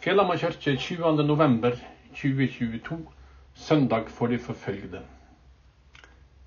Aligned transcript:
Fjellhamar 0.00 0.38
kirke 0.40 0.72
20.11.2022, 0.80 2.94
søndag 3.54 4.06
for 4.08 4.26
de 4.32 4.38
forfølgede. 4.38 5.02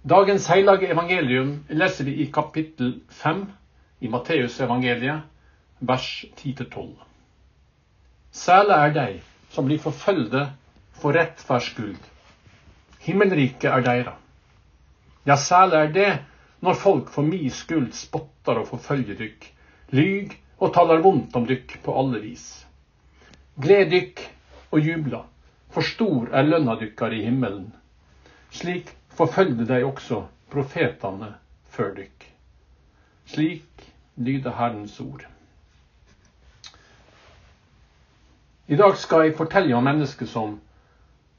Dagens 0.09 0.47
hellige 0.49 0.89
evangelium 0.89 1.65
leser 1.69 2.05
vi 2.05 2.13
i 2.23 2.31
kapittel 2.33 3.01
5 3.09 3.51
i 4.01 4.07
Matteusevangeliet, 4.07 5.21
vers 5.79 6.25
10-12. 6.41 6.87
Særlig 8.31 8.73
er 8.73 8.93
de 8.97 9.21
som 9.53 9.65
blir 9.69 9.79
forfølgde 9.85 10.49
for 10.97 11.13
rettferds 11.13 11.69
skyld. 11.69 12.01
Himmelriket 13.05 13.69
er 13.69 13.81
deira. 13.85 14.17
Ja, 15.27 15.35
særlig 15.35 15.77
er 15.77 15.91
det 15.93 16.19
når 16.61 16.73
folk 16.73 17.09
for 17.13 17.21
mi 17.21 17.49
skyld 17.49 17.91
spotter 17.93 18.53
og 18.65 18.67
forfølger 18.73 19.13
dykk, 19.13 19.53
lyg 19.93 20.41
og 20.57 20.73
taler 20.73 21.05
vondt 21.05 21.35
om 21.35 21.45
dykk 21.45 21.83
på 21.85 21.99
alle 22.01 22.19
vis. 22.25 22.65
Gled 23.61 23.91
dykk 23.93 24.21
og 24.73 24.81
jubla, 24.81 25.19
for 25.69 25.85
stor 25.85 26.31
er 26.33 26.47
lønna 26.47 26.73
dykkar 26.79 27.13
i 27.13 27.21
himmelen. 27.25 27.67
Slik 28.53 28.89
forfølgde 29.13 29.67
dei 29.69 29.83
også 29.85 30.23
profetene 30.53 31.35
før 31.73 31.93
dykk. 31.99 32.25
Slik 33.29 33.85
lyder 34.17 34.57
Herrens 34.57 34.97
ord. 35.01 35.25
I 38.67 38.75
dag 38.79 38.97
skal 38.97 39.27
jeg 39.27 39.37
fortelle 39.37 39.75
om 39.77 39.85
mennesker 39.85 40.29
som 40.29 40.57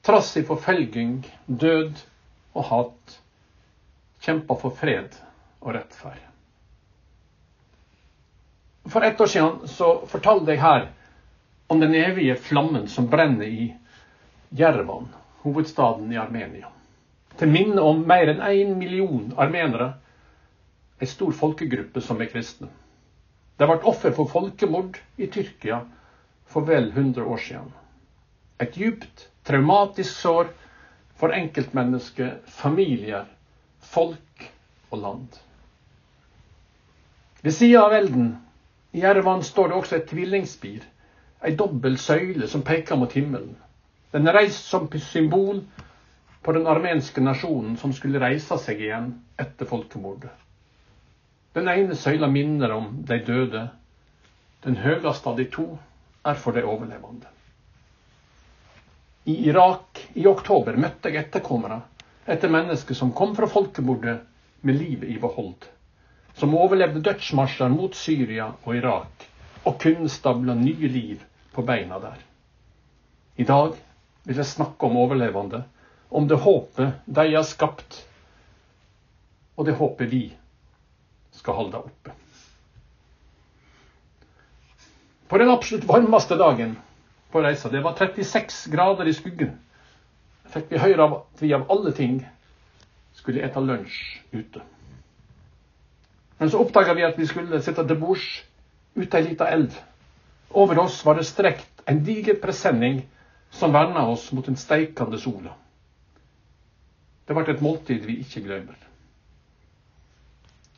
trass 0.04 0.34
i 0.36 0.44
forfølging, 0.46 1.22
død 1.46 1.98
og 2.54 2.66
hat 2.68 3.18
kjempa 4.22 4.54
for 4.60 4.74
fred 4.76 5.16
og 5.64 5.74
rettferd. 5.74 6.20
For 8.92 9.02
ett 9.02 9.20
år 9.20 9.30
siden 9.32 9.64
så 9.72 9.96
fortalte 10.06 10.52
jeg 10.52 10.62
her 10.62 10.92
om 11.74 11.80
den 11.80 11.94
evige 11.94 12.36
flammen 12.36 12.88
som 12.88 13.06
brenner 13.10 13.44
i 13.44 13.74
Jervan, 14.48 15.08
hovedstaden 15.42 16.12
i 16.12 16.16
Armenia. 16.16 16.68
Til 17.34 17.50
minne 17.50 17.82
om 17.82 18.04
mer 18.06 18.30
enn 18.30 18.42
én 18.46 18.76
million 18.78 19.32
armenere, 19.34 19.88
en 21.02 21.10
stor 21.10 21.34
folkegruppe 21.34 21.98
som 22.00 22.22
er 22.22 22.30
kristne. 22.30 22.70
Det 23.58 23.66
ble 23.66 23.80
offer 23.90 24.14
for 24.14 24.30
folkemord 24.30 25.00
i 25.18 25.26
Tyrkia 25.26 25.80
for 26.46 26.70
vel 26.70 26.92
100 26.92 27.26
år 27.26 27.42
siden. 27.42 27.74
Et 28.62 28.78
djupt, 28.78 29.26
traumatisk 29.42 30.14
sår 30.14 30.54
for 31.18 31.34
enkeltmennesker, 31.34 32.36
familier, 32.46 33.26
folk 33.82 34.50
og 34.94 35.02
land. 35.02 35.42
Ved 37.42 37.58
sida 37.58 37.82
av 37.88 37.98
elden 37.98 38.36
i 38.94 39.02
Jervan 39.02 39.42
står 39.42 39.72
det 39.72 39.82
også 39.82 39.98
et 39.98 40.12
tvillingspir 40.14 40.86
ei 41.44 41.52
dobbel 41.56 41.98
søyle 42.00 42.48
som 42.48 42.62
peker 42.64 42.96
mot 42.96 43.12
himmelen. 43.12 43.56
Den 44.12 44.28
er 44.28 44.38
reist 44.38 44.68
som 44.70 44.88
symbol 44.98 45.60
på 46.42 46.52
den 46.52 46.66
armenske 46.66 47.20
nasjonen 47.20 47.76
som 47.76 47.92
skulle 47.92 48.20
reise 48.22 48.56
seg 48.60 48.80
igjen 48.80 49.10
etter 49.40 49.68
folkemordet. 49.68 50.30
Den 51.54 51.68
ene 51.68 51.96
søyla 51.96 52.28
minner 52.28 52.72
om 52.72 52.88
de 53.08 53.18
døde. 53.26 53.68
Den 54.64 54.76
høyeste 54.80 55.28
av 55.30 55.36
de 55.36 55.46
to 55.52 55.66
er 56.24 56.40
for 56.40 56.56
de 56.56 56.64
overlevende. 56.64 57.28
I 59.24 59.36
Irak 59.48 60.00
i 60.14 60.26
oktober 60.28 60.76
møtte 60.76 61.12
jeg 61.12 61.26
etterkommere 61.26 61.80
etter 62.28 62.52
mennesker 62.52 62.96
som 62.96 63.12
kom 63.12 63.36
fra 63.36 63.48
folkemordet 63.48 64.18
med 64.64 64.80
livet 64.80 65.12
i 65.12 65.18
behold. 65.20 65.68
Som 66.34 66.56
overlevde 66.56 67.04
dødsmarsjer 67.04 67.72
mot 67.72 67.94
Syria 67.96 68.50
og 68.64 68.76
Irak 68.76 69.28
og 69.64 69.78
kunne 69.80 70.12
stable 70.12 70.56
nye 70.58 70.88
liv 70.88 71.22
på 71.54 71.62
beina 71.62 71.98
der. 72.02 72.18
I 73.36 73.46
dag 73.46 73.78
vil 74.24 74.36
jeg 74.40 74.46
snakke 74.46 74.86
om 74.86 74.96
overlevende, 74.96 75.64
om 76.10 76.28
det 76.28 76.38
håpet 76.42 77.00
de 77.06 77.26
har 77.34 77.46
skapt, 77.46 78.00
og 79.56 79.66
det 79.66 79.76
håpet 79.78 80.10
vi 80.10 80.24
skal 81.34 81.58
holde 81.58 81.82
oppe. 81.82 82.14
På 85.28 85.38
den 85.38 85.50
absolutt 85.50 85.88
varmeste 85.88 86.38
dagen 86.38 86.76
på 87.32 87.42
reisa, 87.42 87.70
det 87.70 87.82
var 87.82 87.96
36 87.98 88.70
grader 88.70 89.08
i 89.10 89.16
skuggen, 89.16 89.56
fikk 90.54 90.70
vi 90.70 90.82
høre 90.82 91.08
at 91.10 91.42
vi 91.42 91.54
av 91.56 91.66
alle 91.72 91.94
ting 91.96 92.20
skulle 93.14 93.42
ete 93.42 93.62
lunsj 93.62 93.98
ute. 94.34 94.62
Men 96.38 96.50
så 96.50 96.60
oppdaga 96.62 96.94
vi 96.94 97.06
at 97.06 97.18
vi 97.18 97.26
skulle 97.26 97.62
sitte 97.62 97.86
til 97.86 97.98
bords 97.98 98.26
ute 98.94 99.18
ei 99.18 99.26
lita 99.30 99.48
elv. 99.50 99.74
Over 100.54 100.78
oss 100.78 101.00
var 101.04 101.18
det 101.18 101.24
strekt 101.26 101.82
en 101.90 102.04
diger 102.04 102.34
presenning 102.38 103.02
som 103.50 103.72
verna 103.74 104.06
oss 104.06 104.32
mot 104.32 104.46
den 104.46 104.56
steikende 104.56 105.18
sola. 105.18 105.50
Det 107.26 107.34
ble 107.34 107.44
et 107.50 107.62
måltid 107.64 108.04
vi 108.06 108.20
ikke 108.22 108.42
glemmer. 108.44 108.76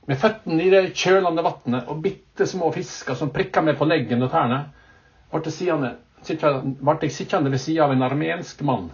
Med 0.06 0.20
føttene 0.22 0.62
i 0.62 0.70
det 0.70 0.94
kjølende 0.94 1.44
vannet 1.44 1.88
og 1.91 2.00
bitte 2.04 2.47
små 2.47 2.70
fisker 2.72 3.19
som 3.19 3.32
prikka 3.34 3.60
meg 3.66 3.76
på 3.76 3.88
leggen 3.91 4.22
og 4.22 4.31
tærne, 4.32 4.60
ble 5.32 5.42
jeg 5.44 7.12
sittende 7.12 7.53
ved 7.53 7.60
sida 7.60 7.84
av 7.84 7.92
en 7.92 8.06
armensk 8.06 8.62
mann. 8.65 8.88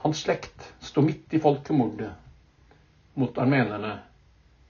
Hans 0.00 0.22
slekt 0.24 0.70
sto 0.80 1.02
midt 1.04 1.34
i 1.36 1.42
folkemordet 1.42 2.12
mot 3.20 3.38
armenerne 3.42 3.98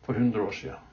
for 0.03 0.17
100 0.17 0.43
år 0.43 0.57
siden. 0.57 0.87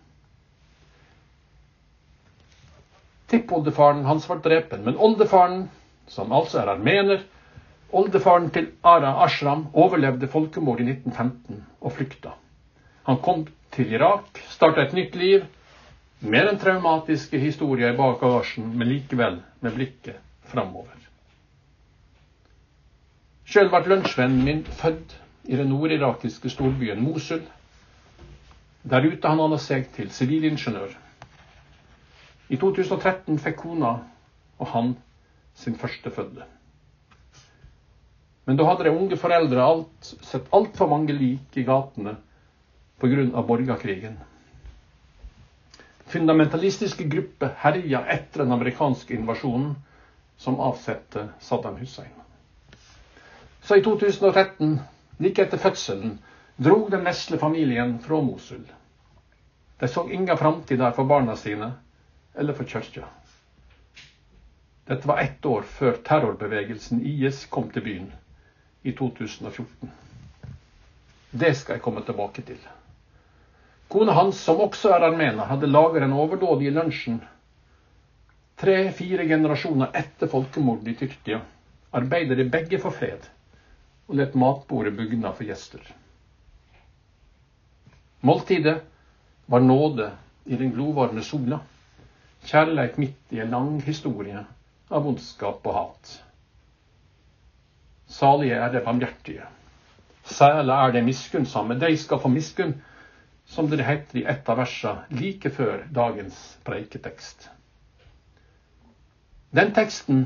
Tippoldefaren 3.28 4.06
hans 4.06 4.30
var 4.30 4.40
drepen, 4.44 4.84
men 4.86 4.98
oldefaren, 4.98 5.68
som 6.08 6.32
altså 6.32 6.62
er 6.62 6.72
armener, 6.76 7.26
oldefaren 7.92 8.50
til 8.56 8.70
Ara 8.84 9.18
Ashram, 9.26 9.68
overlevde 9.74 10.30
folkemordet 10.32 10.88
i 10.88 10.96
1915 10.96 11.64
og 11.82 11.92
flykta. 11.98 12.36
Han 13.08 13.20
kom 13.24 13.46
til 13.76 13.92
Irak, 13.94 14.40
starta 14.50 14.86
et 14.88 14.96
nytt 14.96 15.16
liv, 15.16 15.44
med 16.20 16.48
den 16.48 16.60
traumatiske 16.60 17.40
historien 17.40 17.94
i 17.94 17.98
bagasjen, 17.98 18.72
men 18.78 18.90
likevel 18.90 19.42
med 19.62 19.76
blikket 19.76 20.18
framover. 20.50 20.96
Sjøl 23.48 23.70
ble 23.72 23.84
lunsjvennen 23.88 24.44
min 24.44 24.64
født 24.80 25.14
i 25.48 25.56
den 25.56 25.70
nordirakiske 25.72 26.50
storbyen 26.52 27.00
Mosul. 27.04 27.44
Der 28.84 29.06
ute 29.08 29.30
han 29.30 29.40
hadde 29.40 29.60
seg 29.64 29.86
til 29.96 30.10
sivilingeniør. 30.12 30.96
I 32.50 32.58
2013 32.58 33.40
fikk 33.44 33.60
kona 33.64 33.98
og 34.58 34.70
han 34.72 34.94
sin 35.58 35.76
førstefødte. 35.76 36.46
Men 38.48 38.56
da 38.56 38.68
hadde 38.70 38.86
de 38.88 38.94
unge 38.96 39.18
foreldre 39.20 39.64
alt, 39.64 40.14
sett 40.24 40.48
altfor 40.56 40.88
mange 40.88 41.14
lik 41.14 41.58
i 41.60 41.66
gatene 41.68 42.16
pga. 43.02 43.42
borgerkrigen. 43.42 44.16
Fundamentalistiske 46.08 47.04
grupper 47.12 47.52
herja 47.60 48.06
etter 48.08 48.46
den 48.46 48.54
amerikanske 48.56 49.14
invasjonen 49.14 49.76
som 50.38 50.60
avsatte 50.64 51.28
Saddam 51.40 51.76
Hussein. 51.82 52.14
Så 53.62 53.76
i 53.76 53.84
2013, 53.84 54.80
like 55.20 55.44
etter 55.44 55.58
fødselen, 55.60 56.20
drog 56.56 56.92
den 56.92 57.04
vesle 57.04 57.38
familien 57.38 57.98
fra 58.00 58.22
Mosul. 58.22 58.64
De 59.80 59.88
så 59.88 60.08
ingen 60.10 60.38
framtid 60.38 60.80
der 60.80 60.96
for 60.96 61.04
barna 61.04 61.36
sine 61.36 61.74
eller 62.38 62.54
for 62.54 62.66
kirka. 62.66 63.06
Dette 64.88 65.08
var 65.08 65.20
ett 65.20 65.46
år 65.46 65.62
før 65.62 65.98
terrorbevegelsen 66.08 67.02
IS 67.06 67.46
kom 67.52 67.70
til 67.72 67.84
byen 67.84 68.12
i 68.84 68.94
2014. 68.96 69.92
Det 71.32 71.56
skal 71.60 71.76
jeg 71.76 71.84
komme 71.84 72.06
tilbake 72.08 72.46
til. 72.48 72.60
Kona 73.92 74.14
hans, 74.16 74.40
som 74.40 74.62
også 74.64 74.94
er 74.96 75.10
armener, 75.10 75.46
hadde 75.50 75.68
laget 75.68 76.04
en 76.04 76.16
overdåd 76.16 76.64
i 76.64 76.72
lunsjen 76.76 77.20
tre-fire 78.58 79.26
generasjoner 79.30 79.94
etter 79.94 80.30
folkemordet 80.32 80.90
i 80.90 80.98
Tyrkia 80.98 81.42
arbeider 81.98 82.40
de 82.40 82.46
begge 82.50 82.80
for 82.82 82.96
fred 82.96 83.28
og 84.08 84.18
let 84.18 84.36
matbordet 84.40 84.96
bugna 84.98 85.34
for 85.36 85.46
gjester. 85.46 85.82
Måltidet 88.26 88.80
var 89.46 89.62
nåde 89.62 90.10
i 90.46 90.58
den 90.58 90.72
glovarme 90.74 91.22
sola. 91.22 91.60
Kjærleik 92.48 92.98
midt 92.98 93.36
i 93.36 93.42
en 93.44 93.52
lang 93.52 93.82
historie 93.84 94.46
av 94.90 95.04
vondskap 95.04 95.66
og 95.68 95.76
hat. 95.76 96.12
Salige 98.08 98.56
er 98.56 98.72
de 98.72 98.82
barmhjertige. 98.86 99.48
Særlig 100.24 100.74
er 100.74 100.92
de 100.92 101.02
miskunnsomme. 101.04 101.80
De 101.80 101.98
skal 101.98 102.20
få 102.24 102.32
miskunn, 102.32 102.74
som 103.46 103.68
det 103.68 103.84
heter 103.86 104.20
i 104.20 104.26
et 104.28 104.50
av 104.50 104.60
versene 104.60 105.20
like 105.20 105.52
før 105.52 105.84
dagens 105.96 106.40
preiketekst. 106.68 107.50
Den 109.56 109.72
teksten 109.76 110.26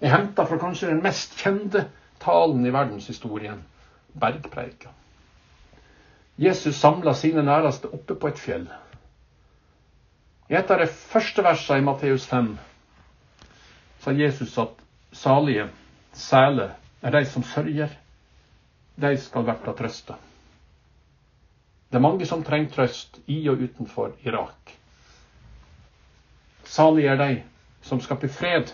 er 0.00 0.12
henta 0.12 0.44
fra 0.44 0.58
kanskje 0.60 0.90
den 0.92 1.02
mest 1.04 1.36
kjente 1.40 1.86
talen 2.20 2.66
i 2.66 2.72
verdenshistorien, 2.72 3.62
bergpreika. 4.20 4.92
Jesus 6.36 6.76
samla 6.76 7.14
sine 7.16 7.44
næreste 7.44 7.88
oppe 7.88 8.14
på 8.14 8.28
et 8.28 8.40
fjell. 8.40 8.66
I 10.48 10.54
et 10.54 10.70
av 10.70 10.78
de 10.78 10.86
første 10.86 11.42
versene 11.42 11.82
i 11.82 11.84
Matteus 11.86 12.26
5 12.30 12.52
sa 14.04 14.12
Jesus 14.14 14.52
at 14.62 14.82
salige, 15.12 15.66
sæle, 16.14 16.68
er 17.02 17.10
de 17.10 17.24
som 17.26 17.42
sørger. 17.42 17.90
De 18.96 19.10
skal 19.20 19.46
verta 19.46 19.74
trøsta. 19.76 20.14
Det 21.90 21.98
er 21.98 22.04
mange 22.04 22.26
som 22.26 22.44
trenger 22.44 22.70
trøst 22.70 23.18
i 23.26 23.40
og 23.50 23.58
utenfor 23.66 24.14
Irak. 24.24 24.72
Salige 26.64 27.10
er 27.10 27.18
de 27.20 27.42
som 27.82 28.00
skaper 28.00 28.28
fred. 28.28 28.70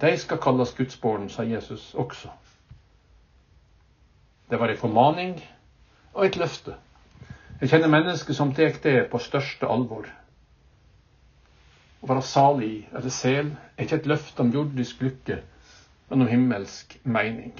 De 0.00 0.14
skal 0.18 0.38
kalles 0.42 0.74
Guds 0.78 0.96
barn, 0.96 1.28
sa 1.30 1.42
Jesus 1.42 1.94
også. 1.94 2.30
Det 4.50 4.60
var 4.60 4.68
en 4.68 4.78
formaning 4.78 5.36
og 6.14 6.26
et 6.26 6.36
løfte. 6.36 6.74
Jeg 7.62 7.70
kjenner 7.70 7.92
mennesker 7.92 8.34
som 8.34 8.50
tar 8.50 8.74
det 8.82 9.04
på 9.12 9.20
største 9.22 9.68
alvor. 9.70 10.08
Å 12.02 12.08
være 12.10 12.24
salig 12.26 12.88
eller 12.90 13.12
sel 13.14 13.52
er 13.76 13.84
ikke 13.84 14.00
et 14.00 14.08
løfte 14.10 14.42
om 14.42 14.48
jordisk 14.50 15.04
lykke, 15.04 15.36
men 16.08 16.24
om 16.24 16.30
himmelsk 16.32 16.96
mening. 17.06 17.52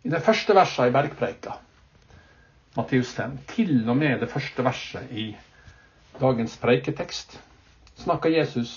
I 0.00 0.12
det 0.14 0.22
første 0.24 0.56
verset 0.56 0.88
i 0.88 0.94
Bergpreika, 0.94 1.58
Matteus 2.78 3.12
5, 3.18 3.36
til 3.52 3.74
og 3.84 4.00
med 4.00 4.24
det 4.24 4.30
første 4.32 4.64
verset 4.64 5.12
i 5.12 5.26
dagens 6.16 6.56
preiketekst, 6.62 7.36
snakker 8.00 8.32
Jesus 8.32 8.72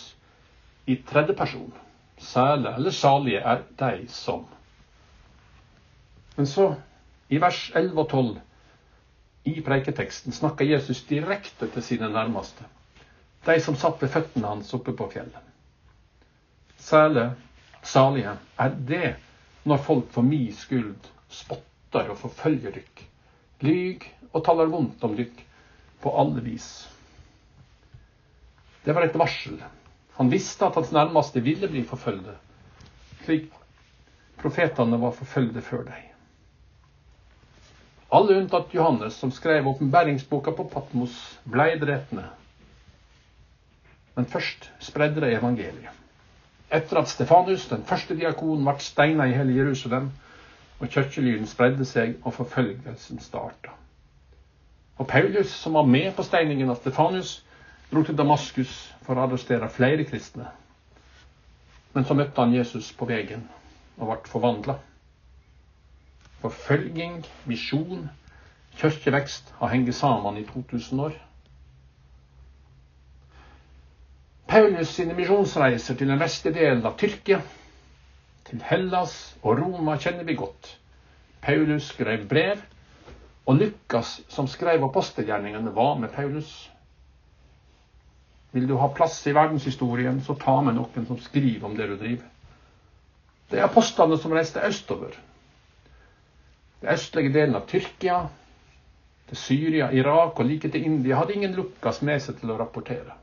i 0.84 1.00
tredje 1.08 1.38
person. 1.40 1.72
Sæle 2.20 2.76
eller 2.76 2.92
salige 2.92 3.40
er 3.40 3.64
de 3.80 4.04
som. 4.12 4.44
Men 6.36 6.52
så 6.52 6.68
i 7.30 7.40
vers 7.42 7.72
11 7.76 8.02
og 8.02 8.10
12 8.10 8.38
i 9.48 9.62
preiketeksten 9.64 10.36
snakker 10.36 10.68
Jesus 10.68 11.04
direkte 11.08 11.70
til 11.72 11.84
sine 11.84 12.10
nærmeste, 12.12 12.64
de 13.48 13.60
som 13.64 13.78
satt 13.80 14.02
ved 14.04 14.12
føttene 14.12 14.50
hans 14.52 14.74
oppe 14.76 14.96
på 14.96 15.08
fjellet. 15.14 15.44
Særlig 16.78 17.30
salige 17.84 18.36
er 18.60 18.76
det 18.90 19.16
når 19.68 19.84
folk 19.84 20.12
for 20.12 20.24
mi 20.24 20.52
skyld 20.56 20.96
spotter 21.30 22.12
og 22.12 22.20
forfølger 22.22 22.76
dykk, 22.76 23.04
lyg 23.68 24.08
og 24.34 24.44
taler 24.46 24.72
vondt 24.72 25.04
om 25.04 25.16
dykk 25.18 25.42
på 26.04 26.14
alle 26.20 26.44
vis. 26.46 26.68
Det 28.86 28.96
var 28.96 29.08
et 29.08 29.18
varsel. 29.20 29.58
Han 30.18 30.32
visste 30.32 30.66
at 30.68 30.76
hans 30.80 30.92
nærmeste 30.96 31.44
ville 31.44 31.68
bli 31.68 31.84
forfølgde, 31.88 32.36
slik 33.26 33.50
profetene 34.40 35.00
var 35.02 35.16
forfølgde 35.18 35.62
før 35.62 35.84
deg. 35.90 36.04
Alle 38.10 38.38
unntatt 38.40 38.74
Johannes, 38.74 39.14
som 39.20 39.32
skrev 39.32 39.68
åpenbæringsboka 39.68 40.52
på 40.56 40.64
Patmos, 40.72 41.40
blei 41.44 41.74
drepne. 41.80 42.24
Men 44.16 44.26
først 44.26 44.72
spredde 44.80 45.22
de 45.22 45.34
evangeliet. 45.36 45.92
Etter 46.72 46.98
at 46.98 47.10
Stefanus, 47.10 47.68
den 47.68 47.84
første 47.84 48.16
diakonen, 48.16 48.64
ble 48.66 48.80
steina 48.84 49.28
i 49.28 49.36
hele 49.36 49.56
Jerusalem, 49.56 50.10
og 50.80 50.88
kirkelyden 50.88 51.48
spredde 51.48 51.86
seg 51.86 52.16
og 52.24 52.34
forfølgelsen 52.38 53.20
starta. 53.20 53.76
Og 54.98 55.08
Paulus, 55.08 55.52
som 55.52 55.74
var 55.74 55.86
med 55.86 56.12
på 56.16 56.24
steiningen 56.24 56.70
av 56.70 56.80
Stefanus, 56.80 57.38
dro 57.92 58.04
til 58.04 58.18
Damaskus 58.18 58.74
for 59.06 59.16
å 59.16 59.28
arrestere 59.28 59.70
flere 59.70 60.08
kristne. 60.08 60.48
Men 61.94 62.06
så 62.06 62.16
møtte 62.18 62.42
han 62.42 62.56
Jesus 62.56 62.92
på 62.94 63.08
veien 63.10 63.44
og 63.98 64.12
ble 64.12 64.32
forvandla. 64.32 64.78
Forfølging, 66.42 67.24
misjon, 67.46 68.10
kirkevekst 68.78 69.54
har 69.60 69.74
hengt 69.74 69.96
sammen 69.96 70.38
i 70.38 70.46
2000 70.46 71.00
år. 71.02 71.16
Paulus 74.48 74.88
sine 74.96 75.14
misjonsreiser 75.14 75.98
til 75.98 76.08
den 76.08 76.20
vestlige 76.22 76.56
delen 76.60 76.86
av 76.86 76.96
Tyrkia, 77.00 77.42
til 78.48 78.62
Hellas 78.64 79.16
og 79.42 79.60
Roma 79.60 79.98
kjenner 80.00 80.24
vi 80.24 80.38
godt. 80.40 80.70
Paulus 81.44 81.90
skrev 81.92 82.24
brev, 82.30 82.62
og 83.48 83.60
Lukas, 83.60 84.22
som 84.30 84.48
skrev 84.48 84.84
apostelgjerningene, 84.84 85.76
var 85.76 86.00
med 86.00 86.14
Paulus. 86.16 86.70
Vil 88.52 88.68
du 88.68 88.78
ha 88.80 88.88
plass 88.96 89.20
i 89.28 89.36
verdenshistorien, 89.36 90.22
så 90.24 90.36
ta 90.40 90.62
med 90.64 90.78
noen 90.78 91.08
som 91.08 91.20
skriver 91.20 91.68
om 91.68 91.76
det 91.76 91.90
du 91.92 91.96
driver. 92.00 92.26
Det 93.52 93.60
er 93.60 93.68
apostlene 93.68 94.18
som 94.20 94.36
reiste 94.36 94.64
østover, 94.68 95.16
den 96.82 96.94
østlige 96.94 97.34
delen 97.34 97.56
av 97.58 97.66
Tyrkia, 97.70 98.20
til 99.28 99.38
Syria, 99.38 99.90
Irak 99.92 100.40
og 100.40 100.46
like 100.48 100.70
til 100.72 100.86
India 100.88 101.18
hadde 101.20 101.36
ingen 101.36 101.56
Lukas 101.58 102.02
med 102.02 102.22
seg 102.24 102.38
til 102.40 102.54
å 102.54 102.60
rapportere. 102.62 103.16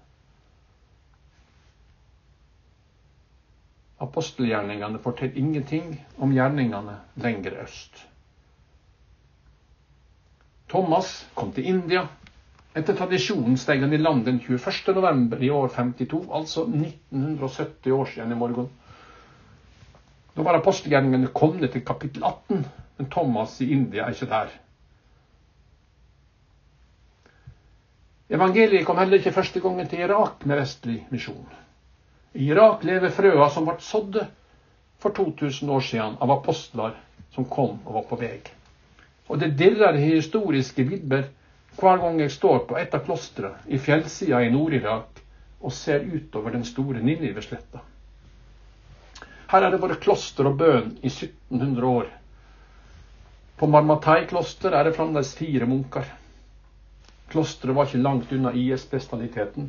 Apostelgjerningene 4.05 5.01
forteller 5.01 5.39
ingenting 5.41 5.95
om 6.21 6.35
gjerningene 6.35 6.99
lenger 7.25 7.57
øst. 7.63 8.03
Thomas 10.69 11.15
kom 11.39 11.55
til 11.57 11.71
India. 11.71 12.05
Etter 12.75 12.97
tradisjonen 12.99 13.57
steg 13.61 13.85
han 13.85 13.95
i 13.95 14.01
land 14.01 14.25
den 14.27 14.41
21.11. 14.43 15.39
i 15.47 15.51
år 15.55 15.69
52, 15.73 16.25
altså 16.35 16.67
1970 16.67 17.93
år 17.95 18.09
siden 18.11 18.35
i 18.35 18.39
morgen. 18.39 18.69
Da 20.35 20.43
var 20.43 20.59
apostelgjerningene 20.59 21.31
kommet 21.33 21.71
til 21.73 21.85
kapittel 21.87 22.27
18, 22.27 22.65
men 22.97 23.11
Thomas 23.11 23.61
i 23.61 23.73
India 23.73 24.07
er 24.07 24.15
ikke 24.15 24.31
der. 24.31 24.53
Evangeliet 28.35 28.87
kom 28.87 28.99
heller 28.99 29.21
ikke 29.21 29.35
første 29.35 29.61
gangen 29.61 29.89
til 29.89 30.01
Irak 30.07 30.47
med 30.47 30.59
vestlig 30.59 31.03
misjon. 31.11 31.47
I 32.35 32.49
Irak 32.51 32.85
lever 32.85 33.13
frøa 33.15 33.49
som 33.53 33.67
ble 33.69 33.77
sådde 33.85 34.27
for 35.03 35.15
2000 35.15 35.71
år 35.71 35.85
siden 35.85 36.17
av 36.23 36.33
apostler 36.39 36.97
som 37.35 37.47
kom 37.51 37.77
og 37.85 37.99
var 37.99 38.07
på 38.09 38.19
vei. 38.19 38.39
Og 39.29 39.41
det 39.41 39.55
dirrer 39.59 39.99
i 39.99 40.15
historiske 40.17 40.87
vidder 40.89 41.29
hver 41.79 42.01
gang 42.01 42.21
jeg 42.21 42.33
står 42.33 42.65
på 42.69 42.79
et 42.79 42.95
av 42.95 43.05
klostrene 43.07 43.63
i 43.67 43.79
fjellsida 43.79 44.41
i 44.43 44.51
Nord-Irak 44.53 45.21
og 45.65 45.73
ser 45.73 46.05
utover 46.05 46.55
den 46.55 46.65
store 46.65 47.03
Ninivesletta. 47.03 47.83
Her 49.53 49.63
er 49.63 49.71
det 49.71 49.81
vært 49.83 50.03
kloster 50.03 50.49
og 50.49 50.59
bønn 50.61 50.95
i 51.03 51.11
1700 51.11 51.89
år 51.89 52.11
på 53.57 53.67
Marmatai 53.71 54.27
kloster 54.27 54.75
er 54.75 54.89
det 54.89 54.97
fremdeles 54.97 55.35
fire 55.39 55.67
munker. 55.71 56.09
Klosteret 57.31 57.77
var 57.77 57.89
ikke 57.89 58.03
langt 58.03 58.33
unna 58.33 58.53
IS-bestialiteten. 58.53 59.69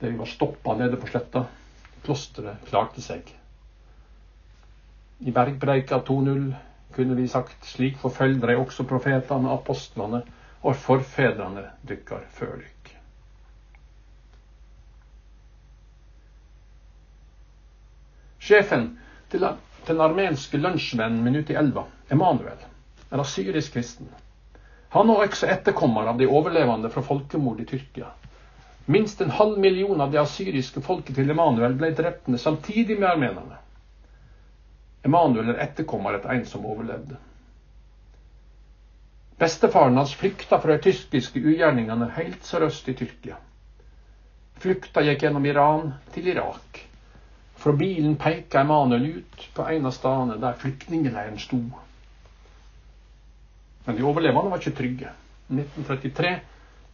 Det 0.00 0.10
var 0.18 0.26
stoppa 0.26 0.74
nede 0.78 0.98
på 0.98 1.10
sletta. 1.10 1.44
Klosteret 2.04 2.66
klarte 2.68 3.02
seg. 3.04 3.30
I 5.20 5.32
Bergpreika 5.36 6.00
2.0 6.08 6.50
kunne 6.94 7.16
vi 7.18 7.28
sagt 7.28 7.66
slik 7.68 7.98
forfølger 8.00 8.50
de 8.50 8.56
også 8.58 8.86
profetene, 8.88 9.52
apostlene 9.52 10.22
og 10.62 10.76
forfedrene 10.76 11.66
dykkar 11.88 12.24
før 12.34 12.56
dykk. 12.62 12.94
Sjefen 18.40 18.88
til 19.30 19.44
den 19.86 20.00
armenske 20.00 20.58
lunsjvennen 20.58 21.22
minutt 21.24 21.50
i 21.50 21.54
elva, 21.54 21.84
Emanuel, 22.08 22.64
en 23.10 23.20
asyrisk 23.20 23.72
kristen. 23.72 24.08
Han 24.90 25.10
er 25.10 25.24
også 25.24 25.46
etterkommer 25.46 26.08
av 26.10 26.18
de 26.18 26.26
overlevende 26.26 26.90
fra 26.90 27.02
folkemord 27.06 27.60
i 27.62 27.66
Tyrkia. 27.70 28.10
Minst 28.90 29.20
en 29.20 29.30
halv 29.30 29.58
million 29.58 30.00
av 30.00 30.10
det 30.10 30.18
asyriske 30.18 30.82
folket 30.82 31.14
til 31.14 31.30
Emanuel 31.30 31.76
ble 31.78 31.92
drept 31.94 32.26
samtidig 32.42 32.98
med 32.98 33.10
armenerne. 33.12 33.60
Emanuel 35.06 35.52
er 35.52 35.62
etterkommer 35.64 36.18
etter 36.18 36.34
en 36.34 36.46
som 36.46 36.66
overlevde. 36.66 37.16
Bestefaren 39.40 39.96
hans 39.96 40.12
flykta 40.14 40.58
fra 40.60 40.74
de 40.74 40.82
tyskiske 40.90 41.40
ugjerningene 41.40 42.10
helt 42.18 42.44
sørøst 42.44 42.90
i 42.92 42.96
Tyrkia. 42.98 43.38
Flukta 44.60 45.00
gikk 45.06 45.22
gjennom 45.24 45.46
Iran 45.48 45.94
til 46.12 46.26
Irak. 46.34 46.82
Fra 47.60 47.72
bilen 47.76 48.16
peka 48.16 48.60
Emanuel 48.64 49.06
ut 49.06 49.48
på 49.54 49.66
en 49.68 49.86
av 49.86 49.92
stedene 49.92 50.38
der 50.40 50.56
flyktningleiren 50.60 51.38
sto. 51.38 51.60
Men 53.84 53.96
de 53.96 54.06
overlevende 54.06 54.52
var 54.52 54.62
ikke 54.62 54.76
trygge. 54.78 55.12
I 55.50 55.58
1933 55.58 56.32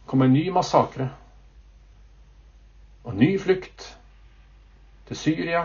kom 0.09 0.25
en 0.25 0.33
ny 0.33 0.49
massakre. 0.51 1.07
Og 3.07 3.15
ny 3.15 3.37
flukt 3.39 3.85
til 5.07 5.15
Syria, 5.19 5.61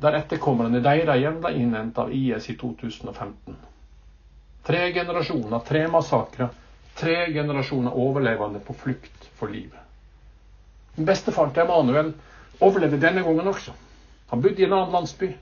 der 0.00 0.16
etterkommerne 0.16 0.80
deres 0.80 1.20
igjen 1.20 1.42
ble 1.42 1.52
innhentet 1.60 2.00
av 2.00 2.14
IS 2.16 2.48
i 2.48 2.56
2015. 2.56 3.58
Tre 4.64 4.80
generasjoner, 4.96 5.60
tre 5.68 5.84
massakrer, 5.92 6.48
tre 6.96 7.18
generasjoner 7.34 7.96
overlevende 7.96 8.64
på 8.64 8.76
flukt 8.80 9.28
for 9.36 9.52
livet. 9.52 9.76
Bestefaren 10.96 11.52
til 11.52 11.64
Emanuel 11.66 12.14
overlevde 12.60 13.00
denne 13.00 13.22
gangen 13.22 13.48
også. 13.48 13.72
Han 14.30 14.42
bodde 14.42 14.62
i 14.62 14.64
en 14.64 14.72
annen 14.72 14.92
landsby, 14.94 15.32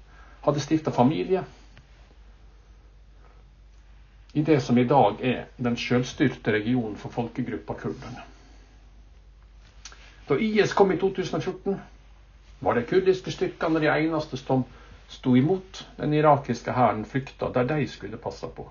hadde 0.45 0.61
stifta 0.61 0.91
familie. 0.91 1.45
I 4.33 4.43
det 4.43 4.61
som 4.63 4.79
i 4.79 4.85
dag 4.85 5.21
er 5.25 5.45
den 5.57 5.77
sjølstyrte 5.77 6.53
regionen 6.53 6.97
for 6.97 7.11
folkegruppa 7.11 7.75
kurderne. 7.75 8.25
Da 10.29 10.37
IS 10.37 10.73
kom 10.77 10.93
i 10.93 10.99
2014, 11.01 11.81
var 12.61 12.75
det 12.75 12.89
kurdiske 12.91 13.33
styrkene 13.33 13.81
de 13.81 13.89
eneste 13.89 14.37
som 14.37 14.65
sto 15.09 15.37
imot 15.37 15.87
den 15.97 16.15
irakiske 16.15 16.73
hæren 16.73 17.05
flykta 17.05 17.49
der 17.55 17.65
de 17.65 17.87
skulle 17.89 18.17
passe 18.21 18.47
på. 18.57 18.67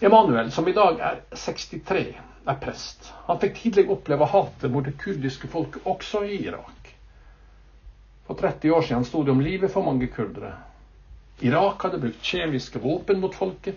Emanuel, 0.00 0.50
som 0.52 0.68
i 0.68 0.72
dag 0.76 0.98
er 1.00 1.20
63, 1.34 2.14
er 2.46 2.58
prest. 2.62 3.10
Han 3.26 3.40
fikk 3.42 3.56
tidlig 3.58 3.86
oppleve 3.90 4.28
hatet 4.30 4.70
mot 4.72 4.86
det 4.86 4.94
kurdiske 5.00 5.48
folket 5.50 5.86
også 5.88 6.22
i 6.26 6.38
Irak. 6.46 6.92
For 8.26 8.38
30 8.38 8.72
år 8.74 8.86
siden 8.86 9.04
sto 9.06 9.22
det 9.26 9.34
om 9.34 9.42
livet 9.42 9.70
for 9.72 9.86
mange 9.86 10.08
kurdere. 10.10 10.52
Irak 11.44 11.82
hadde 11.84 12.00
brukt 12.00 12.24
kjemiske 12.24 12.80
våpen 12.82 13.20
mot 13.22 13.34
folket, 13.36 13.76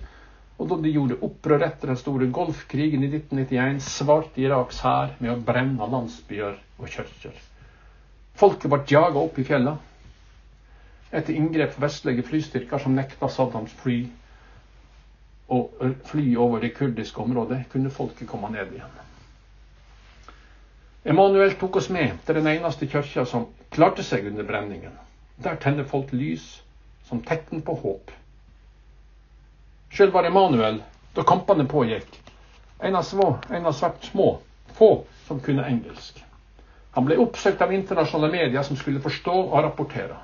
og 0.59 0.67
da 0.71 0.77
de 0.83 0.91
gjorde 0.91 1.17
opprør 1.23 1.63
etter 1.67 1.91
den 1.91 1.99
store 1.99 2.27
Golfkrigen 2.35 3.03
i 3.05 3.09
1991, 3.11 3.83
svarte 3.99 4.41
Iraks 4.43 4.81
hær 4.83 5.13
med 5.19 5.31
å 5.33 5.37
brenne 5.49 5.87
landsbyer 5.87 6.57
og 6.79 6.89
kirker. 6.91 7.35
Folket 8.39 8.71
ble 8.71 8.81
jaga 8.91 9.21
opp 9.21 9.39
i 9.39 9.45
fjellene. 9.47 9.77
Etter 11.09 11.33
inngrep 11.33 11.73
fra 11.73 11.87
vestlige 11.87 12.25
flystyrker 12.27 12.81
som 12.83 12.93
nekta 12.95 13.29
Saddams 13.33 13.71
fly 13.81 14.03
å 15.49 15.91
fly 16.09 16.25
over 16.37 16.61
det 16.61 16.73
kurdiske 16.77 17.21
området, 17.21 17.63
kunne 17.71 17.89
folket 17.89 18.27
komme 18.29 18.49
ned 18.53 18.73
igjen. 18.75 18.97
Emanuel 21.09 21.55
tok 21.57 21.79
oss 21.79 21.89
med 21.89 22.17
til 22.25 22.37
den 22.37 22.47
eneste 22.51 22.85
kirka 22.89 23.23
som 23.25 23.47
klarte 23.73 24.03
seg 24.03 24.27
under 24.29 24.45
brenningen. 24.45 24.93
Der 25.39 25.55
tenner 25.55 25.87
folk 25.87 26.11
lys 26.11 26.43
som 27.07 27.21
tegn 27.23 27.61
på 27.65 27.73
håp. 27.81 28.11
Sjøl 29.89 30.11
var 30.13 30.27
Emanuel 30.27 30.81
da 31.15 31.23
kampene 31.25 31.65
pågikk. 31.65 32.09
En 32.79 32.95
av, 32.95 33.03
små, 33.03 33.31
en 33.49 33.65
av 33.65 33.73
svært 33.75 34.05
små, 34.11 34.35
få 34.77 34.99
som 35.27 35.39
kunne 35.43 35.65
engelsk. 35.67 36.19
Han 36.95 37.05
ble 37.05 37.17
oppsøkt 37.21 37.61
av 37.61 37.71
internasjonale 37.73 38.31
medier 38.31 38.63
som 38.65 38.77
skulle 38.77 39.01
forstå 39.03 39.33
og 39.47 39.63
rapportere. 39.65 40.15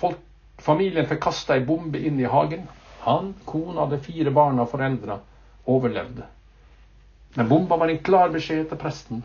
Folk, 0.00 0.18
familien 0.62 1.06
fikk 1.08 1.22
kasta 1.26 1.56
ei 1.56 1.62
bombe 1.64 2.00
inn 2.00 2.18
i 2.20 2.28
hagen. 2.30 2.66
Han, 3.04 3.34
kona, 3.44 3.86
de 3.90 3.98
fire 4.00 4.32
barna 4.32 4.64
og 4.64 4.70
foreldra 4.72 5.18
overlevde. 5.68 6.26
Men 7.34 7.48
bomba 7.48 7.76
var 7.76 7.90
en 7.90 8.02
klar 8.04 8.30
beskjed 8.32 8.68
til 8.70 8.80
presten 8.80 9.24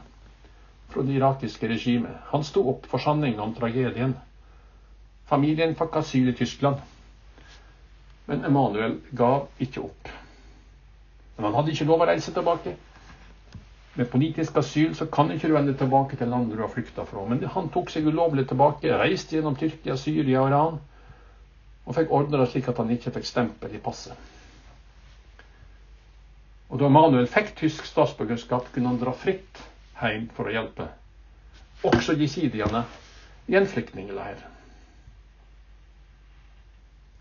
fra 0.89 1.03
det 1.05 1.19
irakiske 1.19 1.69
regimet. 1.69 2.15
Han 2.31 2.43
sto 2.43 2.65
opp 2.71 2.88
for 2.89 3.01
sanningen 3.01 3.39
om 3.43 3.53
tragedien. 3.55 4.15
Familien 5.29 5.75
fikk 5.77 6.00
asyl 6.01 6.31
i 6.31 6.36
Tyskland. 6.38 6.81
Men 8.29 8.45
Emanuel 8.45 8.98
gav 9.17 9.48
ikke 9.62 9.83
opp. 9.86 10.09
Men 11.38 11.48
han 11.48 11.59
hadde 11.59 11.74
ikke 11.75 11.88
lov 11.89 12.03
å 12.03 12.09
reise 12.09 12.33
tilbake. 12.33 12.75
Med 14.00 14.09
politisk 14.12 14.57
asyl 14.62 14.95
så 14.98 15.05
kan 15.12 15.31
ikke 15.33 15.50
du 15.50 15.55
vende 15.55 15.77
tilbake 15.77 16.17
til 16.17 16.29
landet 16.33 16.57
du 16.57 16.63
har 16.63 16.74
flykta 16.74 17.05
fra. 17.09 17.24
Men 17.29 17.45
han 17.53 17.69
tok 17.74 17.93
seg 17.93 18.09
ulovlig 18.09 18.48
tilbake, 18.50 18.98
reiste 19.01 19.38
gjennom 19.38 19.57
Tyrkia, 19.59 19.98
Syria 19.98 20.41
og 20.43 20.51
Iran, 20.51 20.79
og 21.86 21.95
fikk 21.98 22.12
ordna 22.13 22.41
det 22.43 22.50
slik 22.51 22.67
at 22.69 22.77
han 22.81 22.91
ikke 22.93 23.13
fikk 23.15 23.27
stempel 23.29 23.74
i 23.75 23.81
passet. 23.81 24.13
Og 26.69 26.77
da 26.81 26.89
Manuel 26.93 27.27
fikk 27.29 27.55
tysk 27.57 27.88
statsborgerskap, 27.89 28.67
kunne 28.74 28.91
han 28.91 29.00
dra 29.01 29.13
fritt 29.17 29.62
hjem 30.01 30.27
for 30.38 30.50
å 30.50 30.53
hjelpe. 30.53 30.86
Også 31.89 32.13
jesidiene 32.19 32.83
i 33.50 33.57
en 33.57 33.67
flyktningleir. 33.67 34.43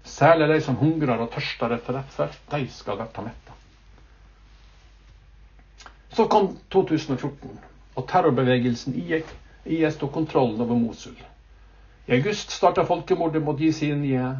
Særlig 0.08 0.48
de 0.52 0.58
som 0.64 0.76
hungrer 0.80 1.20
og 1.20 1.30
tørster 1.32 1.72
etter 1.76 1.96
rettferd, 1.98 2.36
de 2.52 2.60
skal 2.72 3.00
bli 3.00 3.24
metta. 3.28 3.56
Så 6.16 6.26
kom 6.32 6.50
2014, 6.74 7.58
og 7.94 8.06
terrorbevegelsen 8.10 8.96
IS 8.98 9.98
tok 10.00 10.12
kontrollen 10.14 10.60
over 10.64 10.76
Mosul. 10.80 11.16
I 12.08 12.14
august 12.16 12.50
starta 12.50 12.86
folkemordet 12.88 13.42
mot 13.44 13.58
jesidiene, 13.60 14.38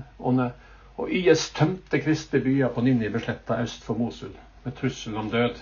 og 0.98 1.10
IS 1.12 1.50
tømte 1.52 2.00
kristne 2.00 2.40
byer 2.40 2.70
på 2.72 2.80
Ninnivesletta 2.80 3.58
øst 3.60 3.82
for 3.84 3.98
Mosul 3.98 4.32
med 4.64 4.72
trussel 4.78 5.16
om 5.20 5.28
død. 5.30 5.58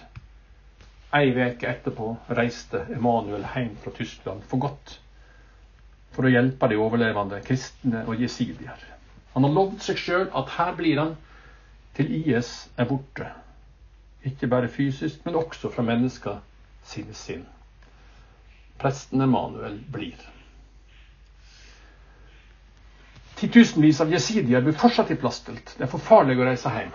Ei 1.18 1.32
uke 1.34 1.66
etterpå 1.66 2.12
reiste 2.30 2.84
Emanuel 2.94 3.42
hjem 3.54 3.74
fra 3.82 3.90
Tyskland 3.96 4.46
for 4.46 4.62
godt 4.62 5.00
for 6.14 6.28
å 6.28 6.30
hjelpe 6.30 6.68
de 6.70 6.78
overlevende 6.78 7.40
kristne 7.44 8.04
og 8.06 8.22
jesidier. 8.22 8.78
Han 9.34 9.44
har 9.48 9.56
lovd 9.58 9.82
seg 9.88 9.98
sjøl 10.00 10.30
at 10.30 10.54
her 10.60 10.78
blir 10.78 11.02
han 11.02 11.16
til 11.98 12.14
IS 12.22 12.52
er 12.78 12.86
borte. 12.86 13.32
Ikke 14.22 14.46
bare 14.46 14.70
fysisk, 14.70 15.26
men 15.26 15.42
også 15.42 15.74
fra 15.74 15.82
mennesker 15.82 16.38
sine 16.86 17.18
sinn. 17.18 17.44
Presten 18.78 19.26
Emanuel 19.26 19.82
blir. 19.92 20.35
Titusenvis 23.36 24.00
av 24.00 24.12
jesidier 24.12 24.62
blir 24.64 24.72
fortsatt 24.80 25.10
i. 25.12 25.16
Det 25.20 25.84
er 25.84 25.90
for 25.92 26.00
farlig 26.00 26.38
å 26.40 26.46
reise 26.48 26.72
hjem. 26.72 26.92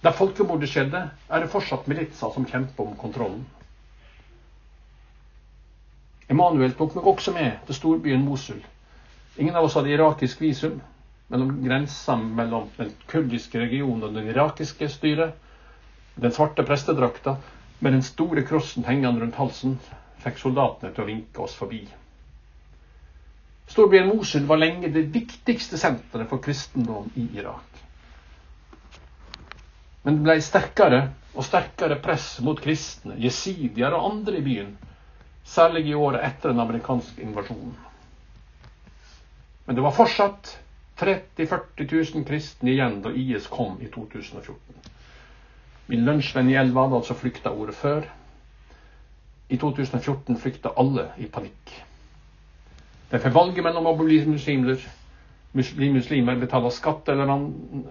Der 0.00 0.14
folkemordet 0.16 0.70
skjedde, 0.72 1.02
er 1.28 1.40
det 1.44 1.50
fortsatt 1.52 1.88
militser 1.90 2.32
som 2.32 2.46
kjemper 2.48 2.86
om 2.86 2.94
kontrollen. 2.96 3.42
Emanuel 6.32 6.72
tok 6.78 6.94
meg 6.96 7.08
også 7.10 7.34
med 7.36 7.58
til 7.66 7.76
storbyen 7.76 8.24
Mosul. 8.24 8.62
Ingen 9.36 9.56
av 9.58 9.66
oss 9.66 9.76
hadde 9.76 9.92
irakisk 9.92 10.40
visum, 10.40 10.78
mellom 11.28 11.52
grensene 11.64 12.34
mellom 12.40 12.70
den 12.78 12.94
kurdiske 13.10 13.60
regionen 13.60 14.08
og 14.08 14.16
den 14.16 14.30
irakiske 14.32 14.88
styret. 14.90 15.34
Den 16.16 16.32
svarte 16.34 16.64
prestedrakta 16.66 17.36
med 17.80 17.92
den 17.98 18.06
store 18.06 18.46
krossen 18.46 18.88
hengende 18.88 19.22
rundt 19.24 19.38
halsen 19.40 19.76
fikk 20.24 20.40
soldatene 20.40 20.94
til 20.94 21.04
å 21.04 21.10
vinke 21.10 21.44
oss 21.44 21.54
forbi. 21.56 21.84
Storbyen 23.70 24.08
Mosul 24.10 24.46
var 24.50 24.58
lenge 24.58 24.88
det 24.90 25.06
viktigste 25.14 25.78
senteret 25.78 26.28
for 26.28 26.42
kristendom 26.42 27.10
i 27.14 27.28
Irak. 27.38 27.82
Men 30.02 30.16
det 30.16 30.24
ble 30.26 30.36
sterkere 30.42 31.00
og 31.36 31.44
sterkere 31.46 32.00
press 32.02 32.40
mot 32.42 32.58
kristne, 32.58 33.14
jesidier 33.22 33.94
og 33.94 34.08
andre 34.08 34.40
i 34.40 34.42
byen, 34.42 34.72
særlig 35.46 35.84
i 35.86 35.94
året 35.94 36.24
etter 36.26 36.50
den 36.50 36.62
amerikanske 36.64 37.22
invasjonen. 37.22 37.76
Men 39.66 39.78
det 39.78 39.84
var 39.84 39.94
fortsatt 39.94 40.56
30 40.98 41.46
000-40 41.46 42.16
000 42.16 42.24
kristne 42.26 42.72
igjen 42.72 42.98
da 43.04 43.12
IS 43.14 43.46
kom 43.52 43.78
i 43.80 43.86
2014. 43.92 44.56
Min 45.92 46.02
lunsjvenn 46.06 46.50
i 46.50 46.58
Elva 46.58 46.88
hadde 46.88 46.98
altså 46.98 47.14
flykta 47.18 47.54
året 47.54 47.78
før. 47.78 48.08
I 49.50 49.58
2014 49.58 50.36
flykta 50.42 50.74
alle 50.78 51.06
i 51.22 51.30
panikk. 51.30 51.72
De 53.10 53.18
får 53.18 53.34
valget 53.34 53.64
mellom 53.66 53.88
å 53.90 53.96
bli 53.98 54.20
muslimer, 54.26 54.82
bli 55.52 55.90
muslimer, 55.92 56.38
betale 56.38 56.70
skatt 56.70 57.08
eller 57.10 57.30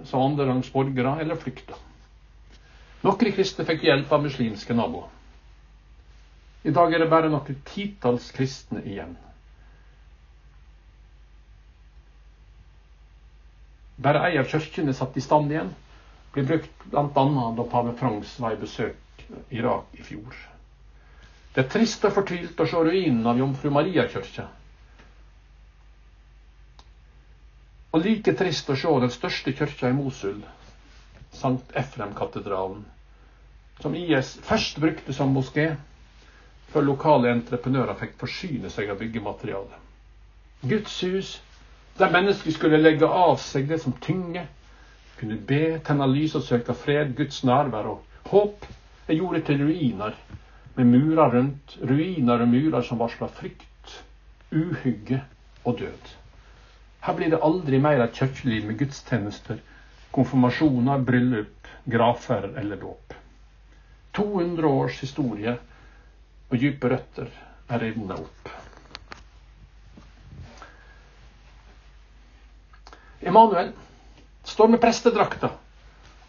som 0.08 0.24
andrerangs 0.24 0.72
borgere, 0.72 1.18
eller 1.22 1.40
flykte. 1.40 1.76
Noen 3.04 3.34
kristne 3.36 3.66
fikk 3.68 3.84
hjelp 3.88 4.12
av 4.12 4.24
muslimske 4.24 4.76
naboer. 4.76 5.10
I 6.68 6.72
dag 6.76 6.94
er 6.94 7.04
det 7.04 7.12
bare 7.12 7.32
noen 7.32 7.60
titalls 7.68 8.32
kristne 8.36 8.82
igjen. 8.84 9.14
Bare 14.00 14.24
ei 14.28 14.40
av 14.40 14.48
kirkene 14.48 14.96
satt 14.96 15.16
i 15.20 15.24
stand 15.24 15.52
igjen. 15.52 15.72
Ble 16.34 16.44
brukt 16.48 16.86
bl.a. 16.92 17.46
da 17.58 17.66
pave 17.72 17.96
Frans 18.00 18.36
var 18.40 18.56
i 18.56 18.60
besøk 18.62 19.24
Irak 19.52 19.96
i 20.00 20.04
fjor. 20.06 20.36
Det 21.56 21.66
er 21.66 21.72
trist 21.74 22.06
og 22.08 22.14
fortvilt 22.16 22.60
å 22.60 22.68
se 22.70 22.84
ruinen 22.86 23.28
av 23.28 23.40
Jomfru 23.40 23.72
Maria-kirka. 23.74 24.46
Og 27.92 28.04
like 28.06 28.34
trist 28.38 28.70
å 28.70 28.78
se 28.78 28.96
den 29.02 29.12
største 29.14 29.54
kirka 29.58 29.90
i 29.90 29.96
Mosul, 29.98 30.44
Sankt 31.34 31.72
Efrem-katedralen, 31.78 32.84
som 33.82 33.96
IS 33.96 34.36
først 34.46 34.78
brukte 34.82 35.14
som 35.14 35.34
moské, 35.34 35.72
før 36.70 36.86
lokale 36.86 37.32
entreprenører 37.34 37.98
fikk 37.98 38.18
forsyne 38.22 38.70
seg 38.70 38.92
av 38.94 39.00
byggematerialet. 39.00 39.88
Guds 40.70 41.00
hus 41.08 41.32
der 41.98 42.12
mennesker 42.14 42.54
skulle 42.54 42.80
legge 42.80 43.08
av 43.08 43.40
seg 43.42 43.66
det 43.72 43.80
som 43.82 43.96
tynger, 44.04 44.46
kunne 45.20 45.40
be, 45.50 45.80
tenne 45.84 46.06
lys 46.08 46.36
og 46.38 46.46
søke 46.46 46.76
fred, 46.78 47.16
Guds 47.18 47.42
nærvær 47.48 47.90
og 47.96 48.30
håp, 48.30 48.68
er 49.10 49.18
gjorde 49.18 49.42
til 49.50 49.64
ruiner, 49.66 50.14
med 50.78 50.94
murer 50.94 51.34
rundt, 51.34 51.76
ruiner 51.82 52.46
og 52.46 52.54
murer 52.54 52.86
som 52.86 53.02
varsla 53.02 53.28
frykt, 53.34 53.98
uhygge 54.54 55.24
og 55.66 55.80
død. 55.82 56.19
Her 57.02 57.16
blir 57.16 57.32
det 57.32 57.42
aldri 57.46 57.80
mer 57.80 58.02
et 58.04 58.16
kirkeliv 58.16 58.66
med 58.68 58.80
gudstjenester, 58.80 59.60
konfirmasjoner, 60.12 61.00
bryllup, 61.08 61.68
grafer 61.86 62.50
eller 62.60 62.82
dåp. 62.82 63.14
200 64.18 64.68
års 64.68 65.00
historie 65.00 65.56
og 66.50 66.58
dype 66.60 66.90
røtter 66.92 67.30
er 67.70 67.84
revna 67.86 68.18
opp. 68.20 68.50
Emanuel 73.20 73.72
står 74.48 74.72
med 74.74 74.82
prestedrakta 74.82 75.52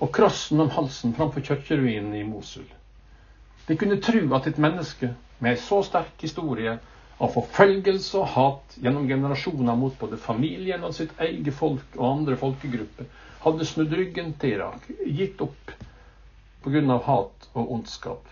og 0.00 0.12
krossen 0.14 0.60
om 0.60 0.70
halsen 0.74 1.14
framfor 1.16 1.44
kirkeruinen 1.44 2.14
i 2.18 2.24
Mosul. 2.26 2.66
De 3.66 3.76
kunne 3.78 4.00
tru 4.02 4.22
at 4.36 4.48
et 4.50 4.58
menneske 4.58 5.12
med 5.38 5.54
ei 5.54 5.60
så 5.60 5.80
sterk 5.86 6.20
historie 6.20 6.76
av 7.20 7.32
forfølgelse 7.34 8.16
og 8.22 8.30
hat 8.34 8.76
gjennom 8.80 9.04
generasjoner 9.08 9.76
mot 9.76 9.96
både 10.00 10.16
familien 10.20 10.84
og 10.88 10.94
sitt 10.96 11.12
eget 11.20 11.52
folk 11.56 11.98
og 11.98 12.06
andre 12.14 12.36
folkegrupper, 12.40 13.08
hadde 13.44 13.66
snudd 13.68 13.92
ryggen 13.96 14.32
til 14.40 14.56
Irak, 14.56 14.86
gitt 15.04 15.40
opp 15.44 15.74
pga. 16.64 16.96
hat 17.04 17.48
og 17.54 17.72
ondskap. 17.76 18.24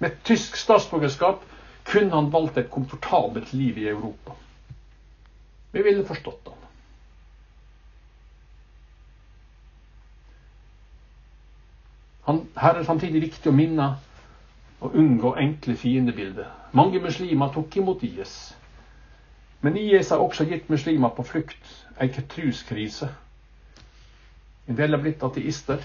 Med 0.00 0.16
tysk 0.24 0.56
statsborgerskap 0.60 1.44
kunne 1.88 2.12
han 2.14 2.30
valgt 2.32 2.58
et 2.60 2.70
komfortabelt 2.72 3.52
liv 3.52 3.78
i 3.78 3.88
Europa. 3.88 4.36
Vi 5.72 5.82
ville 5.82 6.04
forstått 6.04 6.48
han. 6.48 6.60
han 12.24 12.46
her 12.56 12.70
er 12.74 12.78
det 12.80 12.86
samtidig 12.88 13.20
viktig 13.20 13.50
å 13.50 13.56
minne 13.56 13.88
og 14.84 14.94
unngå 15.00 15.34
enkle 15.40 15.76
fiendebilder. 15.80 16.50
Mange 16.76 17.00
muslimer 17.00 17.52
tok 17.54 17.76
imot 17.80 18.02
IS. 18.04 18.54
Men 19.64 19.76
IS 19.80 20.10
har 20.12 20.20
også 20.20 20.44
gitt 20.44 20.68
muslimer 20.68 21.14
på 21.16 21.24
flukt 21.24 21.70
en 22.00 22.26
truskrise. 22.28 23.08
En 24.68 24.76
del 24.76 24.92
har 24.92 25.00
blitt 25.00 25.22
ateister. 25.24 25.80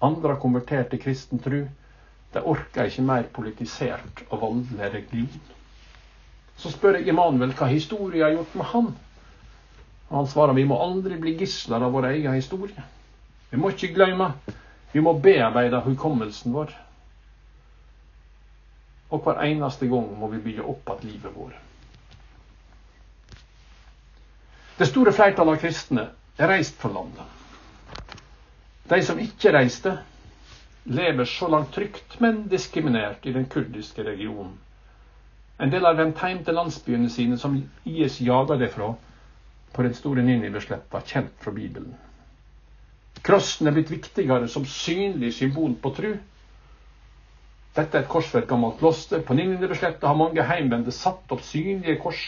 Andre 0.00 0.32
har 0.32 0.40
konvertert 0.40 0.90
til 0.90 1.02
kristen 1.02 1.42
tro. 1.44 1.60
De 2.32 2.42
orker 2.42 2.88
ikke 2.88 3.04
mer 3.04 3.28
politisert 3.32 4.24
og 4.30 4.40
voldelig 4.40 4.80
religion. 4.80 5.52
Så 6.56 6.72
spør 6.72 6.96
jeg 6.96 7.12
Emanuel 7.12 7.52
hva 7.56 7.68
historien 7.68 8.24
har 8.24 8.32
gjort 8.32 8.56
med 8.56 8.70
han. 8.72 8.90
Og 10.08 10.16
han 10.16 10.28
svarer 10.30 10.56
vi 10.56 10.64
må 10.64 10.78
aldri 10.80 11.18
bli 11.20 11.36
gisler 11.40 11.84
av 11.84 11.92
vår 11.92 12.10
egen 12.14 12.36
historie. 12.36 12.84
Vi 13.50 13.60
må 13.60 13.74
ikke 13.74 13.92
glemme. 13.96 14.30
Vi 14.92 15.04
må 15.04 15.12
bearbeide 15.20 15.84
hukommelsen 15.84 16.54
vår. 16.56 16.72
Og 19.10 19.22
hver 19.22 19.42
eneste 19.46 19.86
gang 19.90 20.08
må 20.18 20.28
vi 20.32 20.42
bygge 20.42 20.66
opp 20.66 20.90
igjen 20.90 21.12
livet 21.12 21.36
vårt. 21.36 21.62
Det 24.76 24.88
store 24.90 25.12
flertallet 25.16 25.56
av 25.56 25.62
kristne 25.62 26.08
er 26.36 26.50
reist 26.52 26.76
fra 26.80 26.90
landet. 26.92 27.24
De 28.90 28.98
som 29.02 29.18
ikke 29.22 29.52
reiste, 29.54 29.94
lever 30.84 31.24
så 31.26 31.48
langt 31.50 31.72
trygt, 31.74 32.18
men 32.20 32.44
diskriminert 32.50 33.24
i 33.26 33.32
den 33.32 33.48
kurdiske 33.50 34.04
regionen. 34.06 34.52
En 35.58 35.72
del 35.72 35.86
har 35.88 35.96
vendt 35.96 36.20
hjem 36.20 36.42
til 36.44 36.54
landsbyene 36.54 37.10
sine, 37.10 37.38
som 37.40 37.56
IS 37.88 38.20
jager 38.20 38.60
det 38.60 38.68
fra 38.74 38.92
på 39.72 39.82
den 39.84 39.94
store 39.94 40.22
Ninivesletta, 40.24 41.00
kjent 41.04 41.32
fra 41.40 41.52
Bibelen. 41.52 41.96
Krossen 43.24 43.66
er 43.66 43.74
blitt 43.76 43.90
viktigere 43.90 44.48
som 44.48 44.64
synlig 44.68 45.32
symbol 45.34 45.74
på 45.82 45.92
tru. 45.96 46.10
Dette 47.76 47.98
er 47.98 48.04
et 48.06 48.08
kors 48.08 48.28
for 48.32 48.40
et 48.40 48.46
gammelt 48.48 48.78
kloster. 48.80 49.20
På 49.20 49.34
Ninivesletta 49.36 50.08
har 50.08 50.16
mange 50.16 50.44
heimvendte 50.48 50.94
satt 50.96 51.32
opp 51.34 51.42
synlige 51.44 51.98
kors 52.00 52.22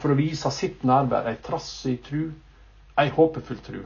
for 0.00 0.12
å 0.14 0.16
vise 0.16 0.48
sitt 0.52 0.80
nærvær, 0.88 1.28
ei 1.28 1.36
trassig 1.44 1.98
tru, 2.06 2.22
ei 3.00 3.10
håpefull 3.12 3.60
tru. 3.66 3.82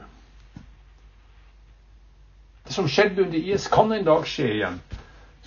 Det 2.69 2.75
som 2.75 2.87
skjedde 2.87 3.23
under 3.25 3.39
IS, 3.39 3.67
kan 3.71 3.91
en 3.95 4.05
dag 4.07 4.23
skje 4.29 4.47
igjen, 4.53 4.79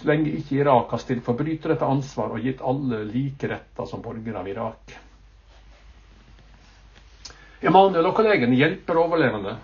så 0.00 0.08
lenge 0.10 0.32
ikke 0.36 0.58
Irak 0.60 0.92
har 0.92 1.00
stilt 1.00 1.24
forbrytere 1.24 1.76
til 1.78 1.92
ansvar 1.94 2.34
og 2.34 2.44
gitt 2.44 2.60
alle 2.66 3.02
like 3.08 3.48
retter 3.52 3.88
som 3.88 4.02
borgere 4.04 4.40
av 4.42 4.48
Irak. 4.52 4.96
Emanuel 7.62 8.08
og 8.10 8.16
kollegene 8.18 8.58
hjelper 8.58 8.98
overlevende, 9.04 9.54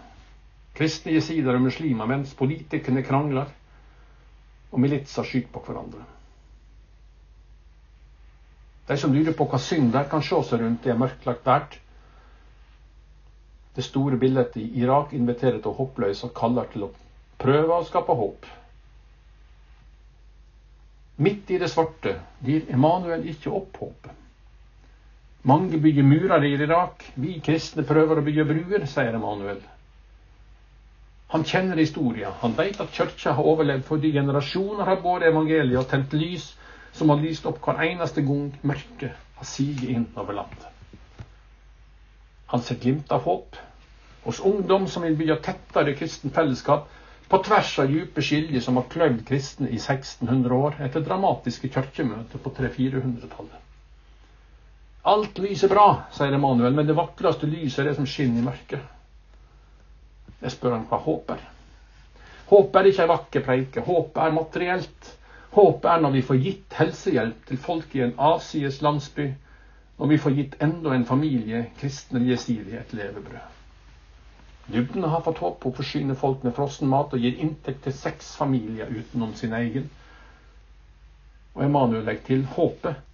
kristne 0.78 1.16
jesider 1.16 1.56
og 1.58 1.64
muslimer, 1.66 2.06
mens 2.08 2.32
politikerne 2.38 3.02
krangler 3.04 3.50
og 4.70 4.80
militser 4.80 5.26
skyter 5.26 5.52
på 5.54 5.62
hverandre. 5.66 6.04
De 8.88 8.96
som 8.96 9.12
lurer 9.12 9.36
på 9.36 9.44
hva 9.48 9.60
synd 9.60 9.96
er, 9.96 10.08
kan 10.08 10.24
se 10.24 10.38
seg 10.48 10.62
rundt 10.62 10.84
det 10.84 10.96
mørklagt 10.96 11.46
verd. 11.46 11.76
Det 13.76 13.84
store 13.84 14.16
bildet 14.20 14.56
i 14.58 14.64
Irak 14.82 15.12
inviterer 15.14 15.60
til 15.60 15.70
å 15.72 15.76
hoppløse 15.76 16.26
og 16.26 16.36
kaller 16.36 16.70
til 16.72 16.86
å 16.88 16.92
prøve 17.38 17.76
å 17.76 17.84
skape 17.86 18.16
håp. 18.16 18.48
Midt 21.18 21.50
i 21.50 21.58
det 21.60 21.68
svarte 21.70 22.14
gir 22.46 22.68
Emanuel 22.72 23.26
ikke 23.28 23.52
opp 23.54 23.76
håpet. 23.82 24.14
Mange 25.48 25.78
bygger 25.80 26.06
murer 26.06 26.44
i 26.44 26.52
Irak. 26.56 27.04
Vi 27.14 27.38
kristne 27.44 27.84
prøver 27.86 28.18
å 28.18 28.24
bygge 28.24 28.46
bruer, 28.46 28.84
sier 28.90 29.14
Emanuel. 29.14 29.60
Han 31.28 31.44
kjenner 31.44 31.76
historien. 31.76 32.32
Han 32.40 32.54
vet 32.56 32.80
at 32.80 32.92
kirka 32.94 33.34
har 33.36 33.44
overlevd 33.44 33.84
fordi 33.84 34.12
generasjoner 34.14 34.88
har 34.88 35.02
båret 35.04 35.28
evangeliet 35.28 35.80
og 35.80 35.88
tent 35.90 36.14
lys 36.16 36.54
som 36.96 37.12
har 37.12 37.20
lyst 37.20 37.46
opp 37.46 37.60
hver 37.64 37.82
eneste 37.84 38.24
gang 38.24 38.48
mørket 38.64 39.12
har 39.38 39.48
siget 39.48 39.90
inn 39.92 40.06
over 40.16 40.40
landet. 40.40 40.66
Han 42.48 42.64
ser 42.64 42.80
glimt 42.80 43.12
av 43.12 43.26
håp 43.28 43.58
hos 44.24 44.40
ungdom 44.40 44.88
som 44.88 45.04
vil 45.04 45.16
bygge 45.20 45.36
tettere 45.44 45.94
kristent 45.98 46.34
fellesskap 46.34 46.88
på 47.28 47.42
tvers 47.44 47.74
av 47.78 47.92
dype 47.92 48.24
skiljer 48.24 48.64
som 48.64 48.80
har 48.80 48.88
kløvd 48.88 49.24
kristne 49.28 49.68
i 49.68 49.76
1600 49.76 50.54
år, 50.56 50.78
etter 50.80 51.04
dramatiske 51.04 51.68
kirkemøter 51.68 52.40
på 52.40 52.52
300-400-tallet. 52.56 53.64
Alt 55.12 55.40
lyser 55.44 55.68
bra, 55.68 55.86
sier 56.12 56.32
Emanuel, 56.32 56.72
men 56.76 56.88
det 56.88 56.96
vakreste 56.96 57.48
lyset 57.48 57.82
er 57.82 57.90
det 57.90 57.98
som 57.98 58.08
skinner 58.08 58.40
i 58.40 58.46
mørket. 58.48 58.80
Jeg 60.42 60.54
spør 60.54 60.76
han 60.76 60.86
hva 60.90 61.00
håp 61.02 61.30
er. 61.34 61.42
Håp 62.48 62.76
er 62.78 62.88
ikke 62.88 63.04
ei 63.04 63.10
vakker 63.10 63.44
preike. 63.44 63.84
Håp 63.84 64.16
er 64.22 64.34
materielt. 64.36 65.12
Håp 65.52 65.84
er 65.84 66.00
når 66.00 66.14
vi 66.14 66.24
får 66.24 66.40
gitt 66.44 66.78
helsehjelp 66.78 67.46
til 67.48 67.60
folk 67.60 67.94
i 67.96 68.04
en 68.06 68.14
avsides 68.30 68.80
landsby, 68.84 69.28
når 69.98 70.12
vi 70.12 70.18
får 70.22 70.36
gitt 70.36 70.58
enda 70.62 70.94
en 70.94 71.06
familie 71.08 71.64
kristne 71.80 72.22
jesidige 72.28 72.80
et 72.80 72.94
levebrød. 72.94 73.54
Dybden 74.68 75.04
har 75.08 75.24
fått 75.24 75.42
håp. 75.42 75.64
Hun 75.64 75.74
forsyner 75.74 76.14
folk 76.14 76.44
med 76.44 76.54
frossen 76.56 76.88
mat 76.88 77.12
og 77.16 77.24
gir 77.24 77.40
inntekt 77.40 77.82
til 77.84 77.96
seks 77.96 78.34
familier 78.36 78.90
utenom 78.92 79.34
sin 79.34 79.56
egen. 79.56 79.88
Og 81.56 81.64
Emanuel 81.64 82.04
legger 82.04 82.26
til 82.26 82.44
håpet 82.54 83.04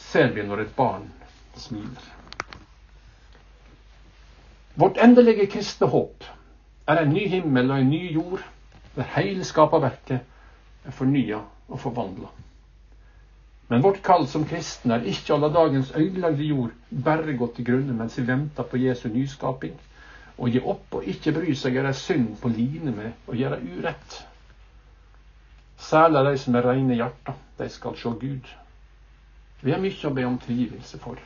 ser 0.00 0.32
vi 0.36 0.44
når 0.46 0.64
et 0.64 0.76
barn 0.76 1.08
smiler. 1.56 2.04
Vårt 4.80 5.00
endelige 5.02 5.48
kristne 5.50 5.88
håp 5.92 6.24
er 6.90 7.02
en 7.04 7.14
ny 7.14 7.26
himmel 7.28 7.70
og 7.70 7.80
en 7.80 7.90
ny 7.90 8.02
jord, 8.14 8.44
der 8.96 9.08
hele 9.16 9.44
skaperverket 9.44 10.20
er 10.84 10.94
fornya 10.96 11.42
og 11.68 11.80
forvandla. 11.80 12.30
Men 13.70 13.84
vårt 13.84 14.00
kall 14.02 14.26
som 14.26 14.44
kristne 14.50 14.96
er 14.96 15.06
ikke 15.06 15.36
å 15.36 15.38
la 15.38 15.52
dagens 15.54 15.92
ødelagte 15.94 16.48
jord 16.48 16.72
bare 16.90 17.36
gå 17.38 17.46
til 17.54 17.68
grunne 17.68 17.94
mens 17.94 18.18
vi 18.18 18.26
venter 18.26 18.66
på 18.66 18.80
Jesu 18.82 19.06
nyskaping. 19.12 19.76
Å 20.40 20.48
gi 20.50 20.62
opp 20.72 20.96
og 20.98 21.06
ikke 21.12 21.34
bry 21.36 21.54
seg 21.54 21.76
er 21.78 21.90
ei 21.90 21.94
synd 21.94 22.32
på 22.42 22.50
line 22.50 22.90
med 22.96 23.30
å 23.30 23.36
gjøre 23.38 23.60
urett. 23.76 24.16
Særlig 25.80 26.24
de 26.26 26.38
som 26.42 26.56
er 26.58 26.66
reine 26.66 26.96
hjerter, 26.98 27.36
de 27.58 27.68
skal 27.70 27.94
se 28.00 28.10
Gud. 28.20 28.48
Vi 29.62 29.72
har 29.72 29.80
mye 29.80 30.08
å 30.08 30.14
be 30.16 30.26
om 30.26 30.40
tilgivelse 30.40 30.98
for. 30.98 31.20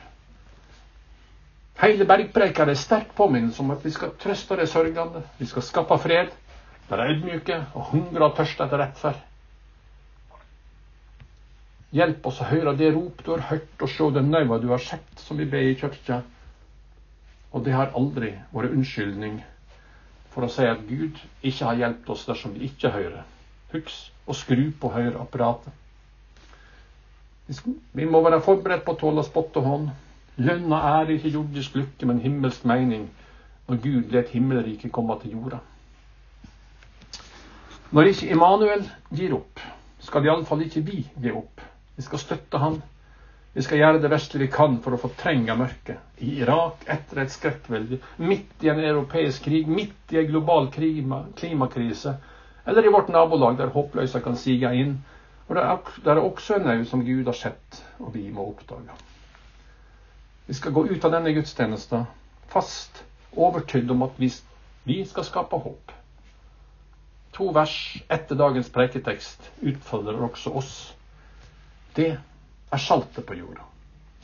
Hele 1.81 2.05
bergpreika 2.07 2.63
er 2.63 2.77
sterk 2.79 3.09
påminnelse 3.17 3.61
om 3.63 3.71
at 3.75 3.83
vi 3.83 3.91
skal 3.91 4.13
trøste 4.21 4.55
de 4.55 4.65
sørgende, 4.67 5.23
vi 5.37 5.45
skal 5.45 5.63
skape 5.65 5.97
fred, 5.99 6.29
være 6.89 7.07
ydmyke 7.11 7.57
og 7.75 7.89
hungre 7.91 8.29
og 8.29 8.37
tørste 8.37 8.63
etter 8.63 8.79
rettferd. 8.79 9.17
Hjelp 11.95 12.25
oss 12.27 12.39
å 12.43 12.47
høre 12.49 12.73
det 12.79 12.93
rop 12.95 13.21
du 13.25 13.31
har 13.35 13.43
hørt, 13.49 13.75
og 13.81 13.91
se 13.91 14.07
den 14.15 14.31
nøya 14.31 14.57
du 14.63 14.69
har 14.71 14.83
sett, 14.83 15.19
som 15.19 15.37
vi 15.39 15.47
ber 15.51 15.67
i 15.67 15.75
kirka. 15.79 16.21
Og 17.55 17.63
det 17.63 17.75
har 17.75 17.93
aldri 17.95 18.33
vært 18.51 18.73
unnskyldning 18.75 19.37
for 20.33 20.43
å 20.43 20.51
si 20.51 20.65
at 20.67 20.81
Gud 20.87 21.19
ikke 21.39 21.69
har 21.69 21.79
hjulpet 21.79 22.11
oss 22.11 22.25
dersom 22.27 22.55
vi 22.55 22.67
ikke 22.67 22.91
hører. 22.91 23.23
Husk 23.71 24.27
å 24.27 24.35
skru 24.35 24.65
på 24.79 24.91
høreapparatet. 24.91 25.71
Vi 27.95 28.07
må 28.09 28.23
være 28.25 28.41
forberedt 28.43 28.83
på 28.83 28.95
å 28.95 28.99
tåle 28.99 29.23
spott 29.23 29.55
og 29.61 29.69
hånd. 29.69 29.89
Lønna 30.37 30.81
er 30.99 31.13
ikke 31.15 31.31
jordisk 31.37 31.75
lykke, 31.79 32.07
men 32.09 32.19
himmelsk 32.19 32.65
mening 32.67 33.07
når 33.67 33.79
Gud 33.83 34.11
let 34.13 34.33
himmelriket 34.35 34.91
komme 34.91 35.15
til 35.21 35.37
jorda. 35.37 35.61
Når 37.91 38.11
ikke 38.11 38.31
Immanuel 38.33 38.83
gir 39.15 39.37
opp, 39.37 39.61
skal 40.03 40.25
iallfall 40.27 40.65
ikke 40.65 40.83
vi 40.85 40.99
gi 41.05 41.31
opp. 41.31 41.63
Vi 41.95 42.03
skal 42.03 42.19
støtte 42.19 42.59
han 42.59 42.81
vi 43.55 43.63
skal 43.63 43.79
gjøre 43.79 43.99
det 44.03 44.09
beste 44.11 44.39
vi 44.41 44.49
kan 44.51 44.73
for 44.83 44.97
å 44.97 44.99
fortrenge 44.99 45.53
mørket. 45.55 46.01
I 46.19 46.33
Irak 46.43 46.81
etter 46.91 47.21
et 47.21 47.31
skrekkvelde, 47.31 48.01
midt 48.19 48.65
i 48.65 48.67
en 48.67 48.81
europeisk 48.83 49.45
krig, 49.47 49.69
midt 49.71 50.11
i 50.11 50.19
en 50.19 50.27
global 50.27 50.67
klima, 50.73 51.21
klimakrise, 51.39 52.17
eller 52.67 52.83
i 52.83 52.91
vårt 52.91 53.13
nabolag 53.15 53.55
der 53.61 53.71
håpløse 53.71 54.19
kan 54.25 54.35
sige 54.35 54.73
inn. 54.75 54.97
Og 55.47 55.55
det 55.55 55.63
er 56.11 56.19
også 56.19 56.57
en 56.57 56.67
nød 56.67 56.83
som 56.89 57.05
Gud 57.07 57.31
har 57.31 57.37
sett, 57.45 57.79
og 58.03 58.11
vi 58.17 58.25
må 58.35 58.49
oppdage. 58.49 58.97
Vi 60.45 60.53
skal 60.53 60.71
gå 60.71 60.87
ut 60.87 61.05
av 61.05 61.11
denne 61.11 61.33
gudstjenesten 61.33 62.05
fast 62.47 63.03
overtydd 63.35 63.91
om 63.91 64.03
at 64.05 64.19
vi, 64.21 64.29
vi 64.83 64.99
skal 65.05 65.25
skape 65.25 65.57
håp. 65.57 65.91
to 67.35 67.49
vers 67.51 68.03
etter 68.07 68.37
dagens 68.39 68.69
preiketekst 68.71 69.49
utfordrer 69.59 70.21
også 70.23 70.53
oss. 70.55 70.75
Det 71.95 72.13
er 72.71 72.77
saltet 72.79 73.25
på 73.27 73.35
jorda. 73.35 73.65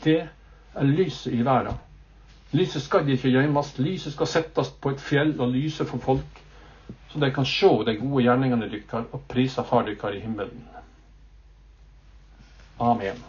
Det 0.03 0.19
er 0.21 0.84
lyset 0.88 1.34
i 1.34 1.41
verden. 1.43 1.75
Lyset 2.51 2.81
skal 2.86 3.10
ikke 3.10 3.34
gjemmes. 3.34 3.73
Lyset 3.79 4.13
skal 4.13 4.27
settes 4.31 4.71
på 4.71 4.93
et 4.93 5.03
fjell 5.03 5.34
og 5.39 5.51
lyse 5.51 5.86
for 5.86 5.99
folk, 5.99 6.39
så 7.12 7.19
de 7.19 7.31
kan 7.36 7.45
se 7.45 7.73
de 7.88 7.97
gode 7.99 8.23
gjerningene 8.23 8.69
deres 8.71 9.12
og 9.12 9.27
prise 9.27 9.63
Far 9.67 9.84
deres 9.88 10.15
i 10.15 10.23
himmelen. 10.23 10.63
Amen. 12.79 13.19